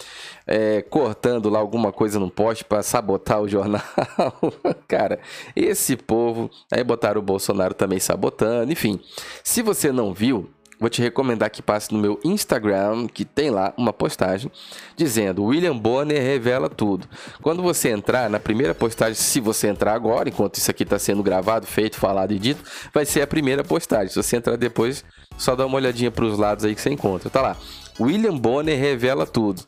é, 0.47 0.82
cortando 0.82 1.49
lá 1.49 1.58
alguma 1.58 1.92
coisa 1.92 2.18
num 2.18 2.28
poste 2.28 2.64
para 2.64 2.82
sabotar 2.82 3.40
o 3.40 3.49
jornal. 3.49 3.82
Cara, 4.88 5.20
esse 5.54 5.97
povo, 5.97 6.50
aí 6.70 6.82
botaram 6.82 7.20
o 7.20 7.25
Bolsonaro 7.25 7.75
também 7.75 8.00
sabotando, 8.00 8.73
enfim. 8.73 9.00
Se 9.44 9.62
você 9.62 9.92
não 9.92 10.12
viu, 10.12 10.49
vou 10.78 10.88
te 10.88 11.02
recomendar 11.02 11.50
que 11.50 11.61
passe 11.61 11.92
no 11.92 11.99
meu 11.99 12.20
Instagram, 12.25 13.06
que 13.06 13.25
tem 13.25 13.50
lá 13.50 13.73
uma 13.76 13.92
postagem 13.92 14.50
dizendo 14.97 15.44
William 15.44 15.76
Bonner 15.76 16.23
revela 16.23 16.68
tudo. 16.68 17.08
Quando 17.42 17.62
você 17.62 17.90
entrar 17.90 18.30
na 18.30 18.38
primeira 18.38 18.75
postagem, 18.75 19.14
se 19.14 19.40
você 19.40 19.68
entrar 19.68 19.94
agora, 19.94 20.28
enquanto 20.28 20.56
isso 20.56 20.70
aqui 20.70 20.82
está 20.82 20.99
sendo 20.99 21.23
gravado, 21.23 21.66
feito, 21.66 21.97
falado 21.97 22.32
e 22.32 22.38
dito, 22.38 22.62
vai 22.92 23.04
ser 23.04 23.23
a 23.23 23.26
primeira 23.26 23.64
postagem. 23.64 24.08
Se 24.08 24.16
você 24.16 24.37
entrar 24.37 24.56
depois, 24.56 25.04
só 25.37 25.54
dá 25.54 25.66
uma 25.66 25.76
olhadinha 25.76 26.11
para 26.11 26.25
os 26.25 26.38
lados 26.38 26.64
aí 26.64 26.75
que 26.75 26.80
você 26.80 26.90
encontra. 26.90 27.30
Tá 27.30 27.42
lá. 27.42 27.56
William 28.00 28.37
Bonner 28.37 28.78
revela 28.78 29.26
tudo. 29.26 29.62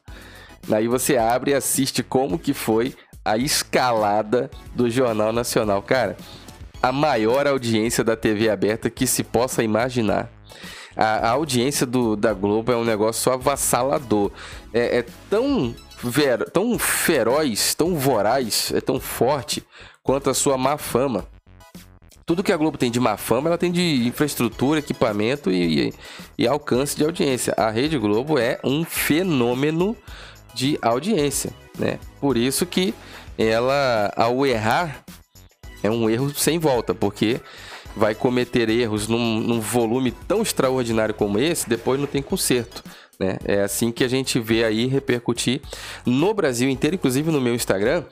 Aí 0.70 0.86
você 0.86 1.16
abre 1.16 1.52
e 1.52 1.54
assiste 1.54 2.02
como 2.02 2.38
que 2.38 2.52
foi 2.52 2.94
a 3.24 3.36
escalada 3.36 4.50
do 4.74 4.90
Jornal 4.90 5.32
Nacional. 5.32 5.82
Cara, 5.82 6.16
a 6.82 6.92
maior 6.92 7.46
audiência 7.46 8.02
da 8.02 8.16
TV 8.16 8.48
aberta 8.48 8.88
que 8.88 9.06
se 9.06 9.22
possa 9.22 9.62
imaginar 9.62 10.30
a, 10.96 11.28
a 11.28 11.30
audiência 11.30 11.86
do, 11.86 12.16
da 12.16 12.32
Globo 12.32 12.72
é 12.72 12.76
um 12.76 12.84
negócio 12.84 13.32
avassalador. 13.32 14.30
É, 14.72 14.98
é 14.98 15.06
tão, 15.28 15.74
ver, 16.02 16.50
tão 16.50 16.78
feroz, 16.78 17.74
tão 17.74 17.94
voraz, 17.94 18.72
é 18.74 18.80
tão 18.80 19.00
forte 19.00 19.64
quanto 20.02 20.30
a 20.30 20.34
sua 20.34 20.56
má 20.58 20.76
fama. 20.76 21.26
Tudo 22.26 22.44
que 22.44 22.52
a 22.52 22.56
Globo 22.56 22.78
tem 22.78 22.90
de 22.90 23.00
má 23.00 23.16
fama, 23.16 23.48
ela 23.48 23.58
tem 23.58 23.72
de 23.72 24.06
infraestrutura, 24.06 24.78
equipamento 24.78 25.50
e, 25.50 25.88
e, 25.88 25.94
e 26.38 26.46
alcance 26.46 26.96
de 26.96 27.04
audiência. 27.04 27.54
A 27.56 27.70
Rede 27.70 27.98
Globo 27.98 28.38
é 28.38 28.60
um 28.62 28.84
fenômeno 28.84 29.96
de 30.54 30.78
audiência, 30.80 31.52
né? 31.78 31.98
Por 32.20 32.36
isso 32.36 32.64
que 32.66 32.94
ela, 33.36 34.12
ao 34.16 34.46
errar, 34.46 35.04
é 35.82 35.90
um 35.90 36.08
erro 36.08 36.32
sem 36.34 36.58
volta, 36.58 36.94
porque 36.94 37.40
vai 37.96 38.14
cometer 38.14 38.68
erros 38.68 39.08
num, 39.08 39.40
num, 39.40 39.60
volume 39.60 40.10
tão 40.10 40.42
extraordinário 40.42 41.14
como 41.14 41.38
esse, 41.38 41.68
depois 41.68 41.98
não 41.98 42.06
tem 42.06 42.22
conserto. 42.22 42.82
Né? 43.20 43.36
É 43.44 43.60
assim 43.60 43.92
que 43.92 44.02
a 44.02 44.08
gente 44.08 44.40
vê 44.40 44.64
aí 44.64 44.86
repercutir 44.86 45.60
no 46.06 46.32
Brasil 46.32 46.70
inteiro, 46.70 46.96
inclusive 46.96 47.30
no 47.30 47.40
meu 47.40 47.54
Instagram, 47.54 48.04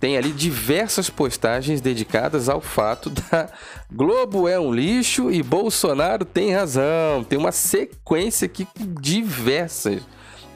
tem 0.00 0.18
ali 0.18 0.32
diversas 0.32 1.08
postagens 1.08 1.80
dedicadas 1.80 2.48
ao 2.48 2.60
fato 2.60 3.08
da 3.10 3.48
Globo 3.92 4.48
é 4.48 4.58
um 4.58 4.74
lixo 4.74 5.30
e 5.30 5.40
Bolsonaro 5.40 6.24
tem 6.24 6.52
razão. 6.52 7.22
Tem 7.22 7.38
uma 7.38 7.52
sequência 7.52 8.46
aqui 8.46 8.66
diversas. 9.00 10.02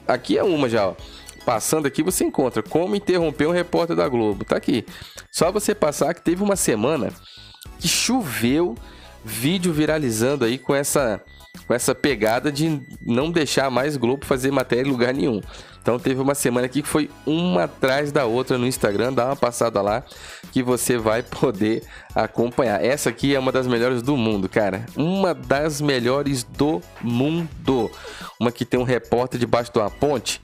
Aqui 0.05 0.37
é 0.37 0.43
uma 0.43 0.67
já, 0.67 0.89
ó. 0.89 0.95
Passando 1.45 1.87
aqui 1.87 2.03
você 2.03 2.25
encontra 2.25 2.61
como 2.61 2.95
interromper 2.95 3.47
um 3.47 3.51
repórter 3.51 3.95
da 3.95 4.09
Globo. 4.09 4.43
Tá 4.43 4.57
aqui. 4.57 4.85
Só 5.31 5.51
você 5.51 5.73
passar 5.73 6.13
que 6.13 6.21
teve 6.21 6.43
uma 6.43 6.57
semana 6.57 7.13
que 7.79 7.87
choveu 7.87 8.75
vídeo 9.23 9.71
viralizando 9.71 10.45
aí 10.45 10.57
com 10.57 10.73
essa 10.73 11.21
com 11.67 11.73
essa 11.73 11.93
pegada 11.93 12.51
de 12.51 12.81
não 13.01 13.29
deixar 13.29 13.69
mais 13.69 13.97
Globo 13.97 14.25
fazer 14.25 14.51
matéria 14.51 14.87
em 14.87 14.91
lugar 14.91 15.13
nenhum. 15.13 15.41
Então 15.81 15.99
teve 15.99 16.21
uma 16.21 16.35
semana 16.35 16.67
aqui 16.67 16.81
que 16.81 16.87
foi 16.87 17.09
uma 17.25 17.63
atrás 17.63 18.11
da 18.11 18.25
outra 18.25 18.57
no 18.57 18.67
Instagram, 18.67 19.13
dá 19.13 19.25
uma 19.25 19.35
passada 19.35 19.81
lá 19.81 20.03
que 20.51 20.61
você 20.61 20.97
vai 20.97 21.23
poder 21.23 21.83
acompanhar. 22.13 22.83
Essa 22.83 23.09
aqui 23.09 23.35
é 23.35 23.39
uma 23.39 23.51
das 23.51 23.67
melhores 23.67 24.01
do 24.01 24.15
mundo, 24.15 24.47
cara. 24.47 24.85
Uma 24.95 25.33
das 25.33 25.81
melhores 25.81 26.43
do 26.43 26.81
mundo. 27.01 27.91
Uma 28.39 28.51
que 28.51 28.63
tem 28.63 28.79
um 28.79 28.83
repórter 28.83 29.39
debaixo 29.39 29.71
de 29.73 29.79
uma 29.79 29.89
ponte 29.89 30.39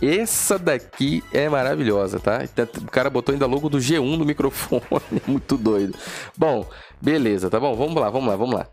essa 0.00 0.58
daqui 0.58 1.22
é 1.32 1.48
maravilhosa, 1.48 2.18
tá? 2.20 2.40
O 2.82 2.90
cara 2.90 3.10
botou 3.10 3.32
ainda 3.32 3.46
logo 3.46 3.68
do 3.68 3.78
G1 3.78 4.16
no 4.16 4.24
microfone, 4.24 4.82
muito 5.26 5.56
doido. 5.56 5.96
Bom, 6.36 6.68
beleza, 7.00 7.50
tá 7.50 7.58
bom? 7.58 7.74
Vamos 7.74 8.00
lá, 8.00 8.08
vamos 8.10 8.28
lá, 8.28 8.36
vamos 8.36 8.54
lá. 8.54 8.66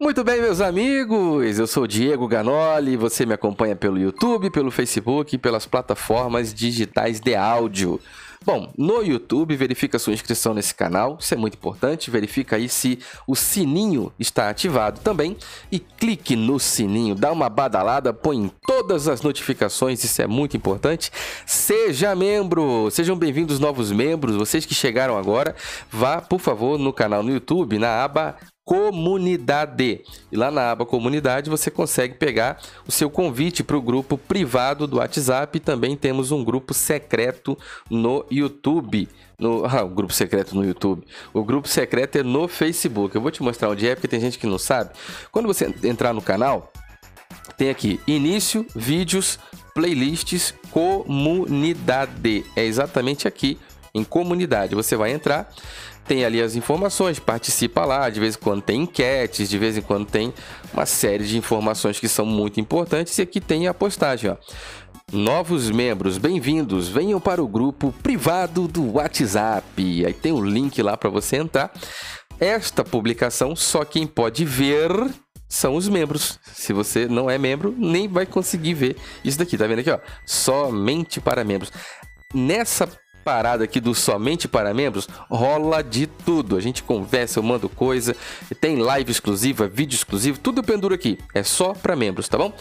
Muito 0.00 0.24
bem, 0.24 0.40
meus 0.40 0.60
amigos, 0.60 1.58
eu 1.58 1.66
sou 1.66 1.86
Diego 1.86 2.26
Ganoli, 2.26 2.96
você 2.96 3.24
me 3.24 3.32
acompanha 3.32 3.76
pelo 3.76 3.98
YouTube, 3.98 4.50
pelo 4.50 4.70
Facebook 4.70 5.34
e 5.34 5.38
pelas 5.38 5.66
plataformas 5.66 6.52
digitais 6.52 7.20
de 7.20 7.34
áudio. 7.34 8.00
Bom, 8.44 8.70
no 8.76 9.02
YouTube, 9.02 9.56
verifica 9.56 9.98
sua 9.98 10.12
inscrição 10.12 10.52
nesse 10.52 10.74
canal, 10.74 11.16
isso 11.18 11.32
é 11.32 11.36
muito 11.36 11.54
importante. 11.54 12.10
Verifica 12.10 12.56
aí 12.56 12.68
se 12.68 12.98
o 13.26 13.34
sininho 13.34 14.12
está 14.18 14.50
ativado 14.50 15.00
também. 15.00 15.34
E 15.72 15.78
clique 15.78 16.36
no 16.36 16.60
sininho, 16.60 17.14
dá 17.14 17.32
uma 17.32 17.48
badalada, 17.48 18.12
põe 18.12 18.52
todas 18.66 19.08
as 19.08 19.22
notificações, 19.22 20.04
isso 20.04 20.20
é 20.20 20.26
muito 20.26 20.58
importante. 20.58 21.10
Seja 21.46 22.14
membro, 22.14 22.90
sejam 22.90 23.16
bem-vindos 23.16 23.58
novos 23.58 23.90
membros, 23.90 24.36
vocês 24.36 24.66
que 24.66 24.74
chegaram 24.74 25.16
agora, 25.16 25.56
vá, 25.90 26.20
por 26.20 26.38
favor, 26.38 26.78
no 26.78 26.92
canal 26.92 27.22
no 27.22 27.32
YouTube, 27.32 27.78
na 27.78 28.04
aba 28.04 28.36
comunidade. 28.64 30.02
E 30.32 30.36
lá 30.36 30.50
na 30.50 30.70
aba 30.70 30.86
comunidade 30.86 31.50
você 31.50 31.70
consegue 31.70 32.14
pegar 32.14 32.60
o 32.86 32.92
seu 32.92 33.10
convite 33.10 33.62
para 33.62 33.76
o 33.76 33.82
grupo 33.82 34.16
privado 34.16 34.86
do 34.86 34.96
WhatsApp. 34.96 35.60
Também 35.60 35.96
temos 35.96 36.32
um 36.32 36.42
grupo 36.42 36.72
secreto 36.72 37.58
no 37.90 38.24
YouTube. 38.30 39.08
No, 39.38 39.64
ah, 39.66 39.82
o 39.82 39.88
grupo 39.88 40.12
secreto 40.12 40.54
no 40.54 40.64
YouTube. 40.64 41.04
O 41.32 41.44
grupo 41.44 41.68
secreto 41.68 42.16
é 42.16 42.22
no 42.22 42.48
Facebook. 42.48 43.14
Eu 43.14 43.20
vou 43.20 43.30
te 43.30 43.42
mostrar 43.42 43.68
onde 43.68 43.86
é, 43.86 43.94
porque 43.94 44.08
tem 44.08 44.20
gente 44.20 44.38
que 44.38 44.46
não 44.46 44.58
sabe. 44.58 44.90
Quando 45.30 45.46
você 45.46 45.74
entrar 45.82 46.14
no 46.14 46.22
canal, 46.22 46.72
tem 47.56 47.68
aqui 47.68 48.00
início, 48.06 48.64
vídeos, 48.74 49.38
playlists, 49.74 50.54
comunidade. 50.70 52.44
É 52.56 52.64
exatamente 52.64 53.28
aqui 53.28 53.58
em 53.92 54.02
comunidade. 54.02 54.74
Você 54.74 54.96
vai 54.96 55.12
entrar 55.12 55.52
tem 56.06 56.24
ali 56.24 56.40
as 56.40 56.54
informações, 56.54 57.18
participa 57.18 57.84
lá, 57.84 58.08
de 58.10 58.20
vez 58.20 58.36
em 58.36 58.38
quando 58.38 58.62
tem 58.62 58.82
enquetes, 58.82 59.48
de 59.48 59.58
vez 59.58 59.76
em 59.76 59.82
quando 59.82 60.06
tem 60.06 60.32
uma 60.72 60.86
série 60.86 61.24
de 61.24 61.36
informações 61.36 61.98
que 61.98 62.08
são 62.08 62.26
muito 62.26 62.60
importantes 62.60 63.16
e 63.18 63.22
aqui 63.22 63.40
tem 63.40 63.66
a 63.66 63.74
postagem, 63.74 64.30
ó. 64.30 64.36
Novos 65.12 65.70
membros, 65.70 66.18
bem-vindos, 66.18 66.88
venham 66.88 67.20
para 67.20 67.42
o 67.42 67.46
grupo 67.46 67.94
privado 68.02 68.66
do 68.66 68.94
WhatsApp. 68.94 69.64
Aí 70.04 70.12
tem 70.12 70.32
o 70.32 70.36
um 70.36 70.44
link 70.44 70.82
lá 70.82 70.96
para 70.96 71.10
você 71.10 71.36
entrar. 71.36 71.70
Esta 72.40 72.82
publicação 72.82 73.54
só 73.54 73.84
quem 73.84 74.06
pode 74.06 74.44
ver 74.44 74.90
são 75.48 75.76
os 75.76 75.88
membros. 75.88 76.40
Se 76.52 76.72
você 76.72 77.06
não 77.06 77.30
é 77.30 77.38
membro, 77.38 77.74
nem 77.78 78.08
vai 78.08 78.26
conseguir 78.26 78.74
ver 78.74 78.96
isso 79.22 79.38
daqui. 79.38 79.56
Tá 79.56 79.66
vendo 79.66 79.80
aqui, 79.80 79.90
ó? 79.90 80.00
Somente 80.26 81.20
para 81.20 81.44
membros. 81.44 81.70
Nessa 82.34 82.88
parada 83.24 83.64
aqui 83.64 83.80
do 83.80 83.94
Somente 83.94 84.46
para 84.46 84.74
Membros, 84.74 85.08
rola 85.30 85.82
de 85.82 86.06
tudo. 86.06 86.56
A 86.56 86.60
gente 86.60 86.82
conversa, 86.82 87.38
eu 87.38 87.42
mando 87.42 87.68
coisa, 87.68 88.14
tem 88.60 88.76
live 88.76 89.10
exclusiva, 89.10 89.66
vídeo 89.66 89.96
exclusivo, 89.96 90.38
tudo 90.38 90.60
eu 90.60 90.64
penduro 90.64 90.94
aqui. 90.94 91.18
É 91.34 91.42
só 91.42 91.72
para 91.72 91.96
membros, 91.96 92.28
tá 92.28 92.36
bom? 92.36 92.52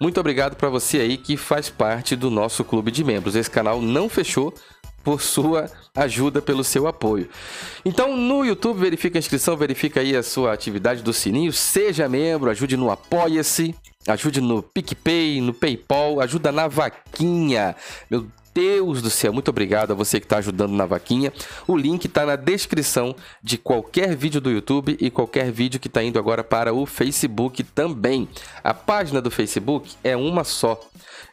Muito 0.00 0.20
obrigado 0.20 0.54
para 0.54 0.68
você 0.68 0.98
aí 0.98 1.16
que 1.16 1.36
faz 1.36 1.68
parte 1.68 2.14
do 2.14 2.30
nosso 2.30 2.62
clube 2.64 2.90
de 2.90 3.02
membros. 3.02 3.34
Esse 3.34 3.50
canal 3.50 3.82
não 3.82 4.08
fechou 4.08 4.54
por 5.02 5.20
sua 5.20 5.68
ajuda, 5.94 6.40
pelo 6.40 6.62
seu 6.62 6.86
apoio. 6.86 7.28
Então, 7.84 8.16
no 8.16 8.44
YouTube, 8.44 8.78
verifica 8.78 9.18
a 9.18 9.20
inscrição, 9.20 9.56
verifica 9.56 10.00
aí 10.00 10.16
a 10.16 10.22
sua 10.22 10.52
atividade 10.52 11.02
do 11.02 11.12
sininho, 11.12 11.52
seja 11.52 12.08
membro, 12.08 12.50
ajude 12.50 12.76
no 12.76 12.90
Apoia-se, 12.90 13.74
ajude 14.06 14.40
no 14.40 14.62
PicPay, 14.62 15.40
no 15.40 15.52
PayPal, 15.52 16.20
ajuda 16.20 16.52
na 16.52 16.68
vaquinha. 16.68 17.74
Meu 18.08 18.26
Deus 18.54 19.00
do 19.00 19.08
céu, 19.08 19.32
muito 19.32 19.48
obrigado 19.48 19.92
a 19.92 19.94
você 19.94 20.20
que 20.20 20.26
está 20.26 20.38
ajudando 20.38 20.72
na 20.72 20.84
vaquinha. 20.84 21.32
O 21.66 21.76
link 21.76 22.04
está 22.04 22.26
na 22.26 22.36
descrição 22.36 23.14
de 23.42 23.56
qualquer 23.56 24.14
vídeo 24.14 24.40
do 24.40 24.50
YouTube 24.50 24.96
e 25.00 25.10
qualquer 25.10 25.50
vídeo 25.50 25.80
que 25.80 25.88
está 25.88 26.02
indo 26.02 26.18
agora 26.18 26.44
para 26.44 26.72
o 26.72 26.84
Facebook 26.84 27.62
também. 27.62 28.28
A 28.62 28.74
página 28.74 29.22
do 29.22 29.30
Facebook 29.30 29.94
é 30.04 30.16
uma 30.16 30.44
só: 30.44 30.80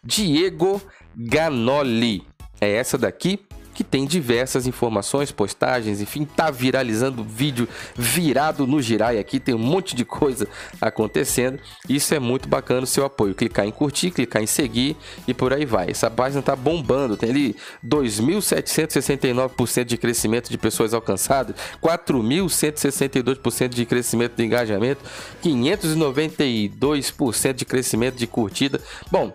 Diego 0.04 0.82
Ganoli. 1.16 2.24
É 2.62 2.72
essa 2.72 2.98
daqui 2.98 3.40
que 3.80 3.84
tem 3.86 4.06
diversas 4.06 4.68
informações, 4.68 5.32
postagens, 5.32 6.02
enfim, 6.02 6.26
tá 6.26 6.52
viralizando 6.52 7.24
vídeo 7.24 7.66
virado 7.96 8.68
no 8.68 8.82
Girai 8.82 9.18
aqui, 9.18 9.40
tem 9.40 9.56
um 9.56 9.58
monte 9.58 9.96
de 9.96 10.04
coisa 10.04 10.50
acontecendo. 10.82 11.62
Isso 11.88 12.14
é 12.14 12.20
muito 12.20 12.50
bacana 12.50 12.82
o 12.82 12.86
seu 12.86 13.06
apoio. 13.06 13.34
Clicar 13.34 13.66
em 13.66 13.72
curtir, 13.72 14.12
clicar 14.12 14.44
em 14.44 14.46
seguir 14.46 14.98
e 15.26 15.34
por 15.34 15.54
aí 15.54 15.66
vai. 15.66 15.92
Essa 15.92 16.12
página 16.12 16.42
tá 16.42 16.58
bombando, 16.58 17.16
tem 17.16 17.30
ali 17.30 17.56
2.769% 17.82 19.86
de 19.86 19.98
crescimento 19.98 20.50
de 20.50 20.58
pessoas 20.58 20.94
alcançadas, 20.94 21.56
4.162% 21.82 23.70
de 23.70 23.86
crescimento 23.86 24.36
de 24.36 24.44
engajamento, 24.44 25.02
592% 25.42 27.54
de 27.54 27.64
crescimento 27.64 28.18
de 28.18 28.28
curtida. 28.28 28.82
Bom, 29.10 29.32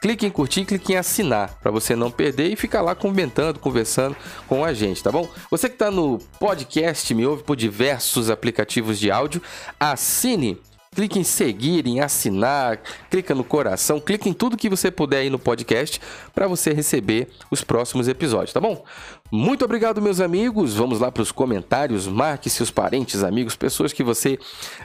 clique 0.00 0.26
em 0.26 0.30
curtir, 0.30 0.64
clique 0.64 0.92
em 0.92 0.96
assinar 0.96 1.58
para 1.60 1.70
você 1.70 1.94
não 1.94 2.10
perder 2.10 2.52
e 2.52 2.56
ficar 2.56 2.82
lá 2.82 2.94
comentando, 2.94 3.58
conversando 3.58 4.16
com 4.46 4.64
a 4.64 4.72
gente, 4.72 5.02
tá 5.02 5.10
bom? 5.10 5.28
Você 5.50 5.68
que 5.68 5.74
está 5.74 5.90
no 5.90 6.18
podcast, 6.38 7.14
me 7.14 7.26
ouve 7.26 7.42
por 7.42 7.56
diversos 7.56 8.30
aplicativos 8.30 8.98
de 8.98 9.10
áudio, 9.10 9.42
assine 9.78 10.58
clique 10.94 11.18
em 11.18 11.24
seguir, 11.24 11.86
em 11.86 12.00
assinar, 12.00 12.80
clica 13.10 13.34
no 13.34 13.44
coração, 13.44 14.00
clique 14.00 14.28
em 14.28 14.32
tudo 14.32 14.56
que 14.56 14.68
você 14.68 14.90
puder 14.90 15.18
aí 15.18 15.30
no 15.30 15.38
podcast 15.38 16.00
para 16.34 16.46
você 16.46 16.72
receber 16.72 17.28
os 17.50 17.62
próximos 17.62 18.08
episódios, 18.08 18.52
tá 18.52 18.60
bom? 18.60 18.84
Muito 19.30 19.62
obrigado, 19.62 20.00
meus 20.00 20.20
amigos. 20.20 20.74
Vamos 20.74 21.00
lá 21.00 21.12
para 21.12 21.22
os 21.22 21.30
comentários. 21.30 22.08
Marque 22.08 22.48
seus 22.48 22.70
parentes, 22.70 23.22
amigos, 23.22 23.54
pessoas 23.54 23.92
que 23.92 24.02
você 24.02 24.38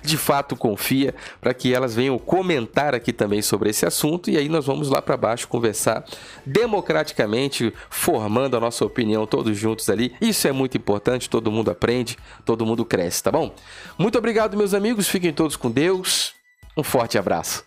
de 0.03 0.17
fato 0.17 0.53
confia, 0.53 1.15
para 1.39 1.53
que 1.53 1.73
elas 1.73 1.95
venham 1.95 2.19
comentar 2.19 2.93
aqui 2.93 3.13
também 3.13 3.41
sobre 3.41 3.69
esse 3.69 3.85
assunto. 3.85 4.29
E 4.29 4.37
aí 4.37 4.49
nós 4.49 4.65
vamos 4.65 4.89
lá 4.89 5.01
para 5.01 5.15
baixo 5.15 5.47
conversar 5.47 6.03
democraticamente, 6.45 7.73
formando 7.89 8.57
a 8.57 8.59
nossa 8.59 8.83
opinião 8.83 9.25
todos 9.25 9.57
juntos 9.57 9.89
ali. 9.89 10.13
Isso 10.19 10.45
é 10.45 10.51
muito 10.51 10.75
importante. 10.75 11.29
Todo 11.29 11.49
mundo 11.49 11.71
aprende, 11.71 12.17
todo 12.43 12.65
mundo 12.65 12.83
cresce, 12.83 13.23
tá 13.23 13.31
bom? 13.31 13.55
Muito 13.97 14.17
obrigado, 14.17 14.57
meus 14.57 14.73
amigos. 14.73 15.07
Fiquem 15.07 15.31
todos 15.31 15.55
com 15.55 15.71
Deus. 15.93 16.33
Um 16.75 16.83
forte 16.83 17.19
abraço. 17.19 17.63